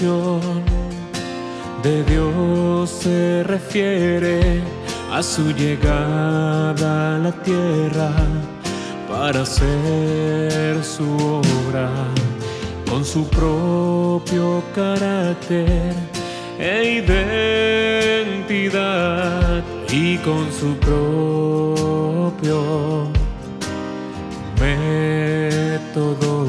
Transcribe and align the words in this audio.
de 0.00 2.02
Dios 2.04 2.88
se 2.88 3.42
refiere 3.42 4.62
a 5.12 5.22
su 5.22 5.52
llegada 5.52 7.16
a 7.16 7.18
la 7.18 7.32
tierra 7.42 8.10
para 9.10 9.42
hacer 9.42 10.82
su 10.82 11.04
obra 11.04 11.90
con 12.88 13.04
su 13.04 13.28
propio 13.28 14.62
carácter 14.74 15.92
e 16.58 17.04
identidad 18.64 19.62
y 19.92 20.16
con 20.18 20.50
su 20.50 20.74
propio 20.76 22.62
método. 24.58 26.39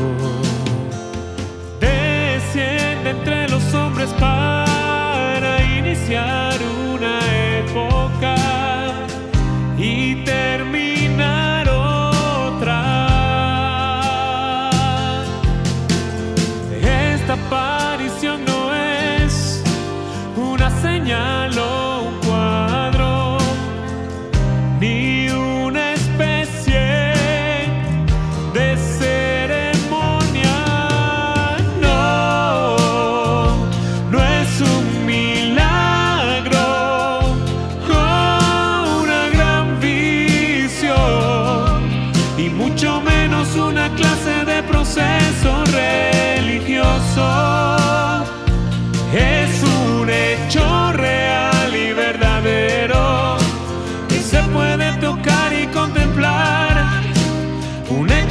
Entre 3.11 3.49
los 3.49 3.73
hombres 3.73 4.09
para 4.13 5.61
iniciar 5.77 6.40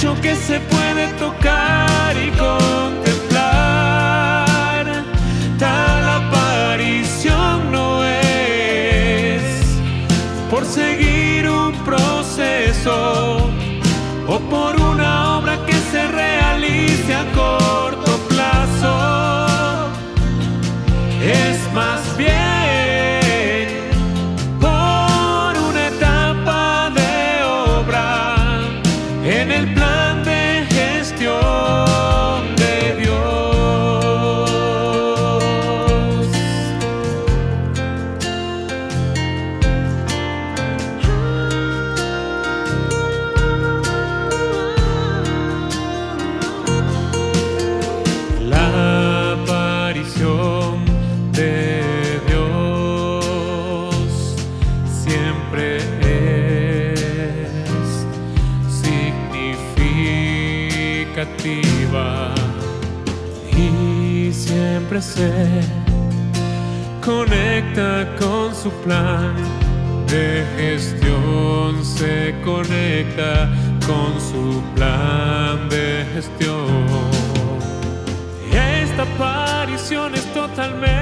Un 0.02 0.06
hecho 0.06 0.22
que 0.22 0.34
se 0.34 0.58
puede 0.60 1.08
tocar 1.18 2.16
y 2.16 2.30
contemplar. 2.30 3.44
Tal 5.58 6.08
aparición 6.08 7.70
no 7.70 8.02
es 8.02 9.42
por 10.48 10.64
seguir 10.64 11.50
un 11.50 11.74
proceso 11.84 13.50
o 14.26 14.38
por 14.48 14.76
una 14.76 14.89
y 63.54 64.32
siempre 64.32 65.02
se 65.02 65.60
conecta 67.04 68.08
con 68.18 68.54
su 68.54 68.70
plan 68.84 69.34
de 70.06 70.44
gestión, 70.56 71.84
se 71.84 72.34
conecta 72.42 73.50
con 73.86 74.18
su 74.18 74.62
plan 74.74 75.68
de 75.68 76.06
gestión. 76.14 76.66
Esta 78.50 79.02
aparición 79.02 80.14
es 80.14 80.24
totalmente 80.32 80.99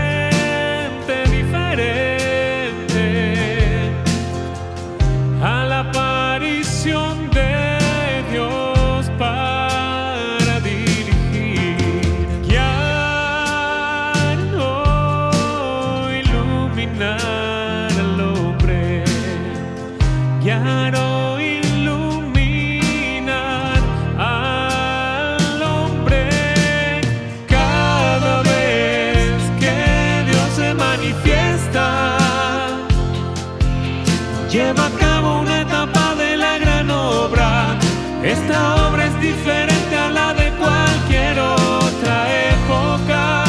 lleva 34.58 34.86
a 34.86 34.90
cabo 34.90 35.40
una 35.40 35.60
etapa 35.60 36.14
de 36.16 36.36
la 36.36 36.58
gran 36.58 36.90
obra. 36.90 37.78
Esta 38.24 38.88
obra 38.88 39.06
es 39.06 39.20
diferente 39.20 39.96
a 39.96 40.10
la 40.10 40.34
de 40.34 40.50
cualquier 40.62 41.38
otra 41.38 42.16
época. 42.54 43.44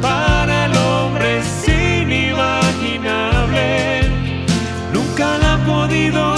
Para 0.00 0.64
el 0.66 0.76
hombre 0.76 1.40
es 1.40 1.68
inimaginable, 1.68 4.08
nunca 4.94 5.26
la 5.42 5.54
ha 5.54 5.58
podido 5.74 6.29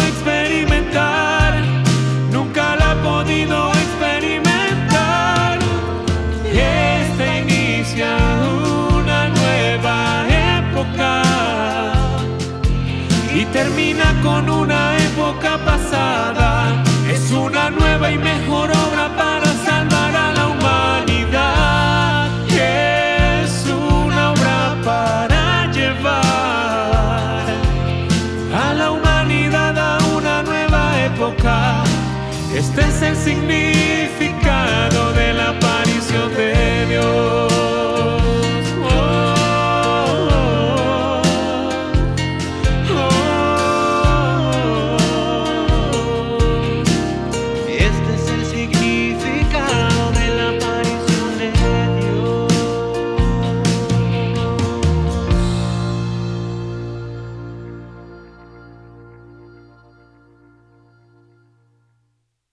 Distancia 32.63 33.13
significa 33.17 34.32